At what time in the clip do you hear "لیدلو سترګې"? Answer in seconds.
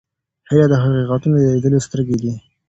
1.55-2.17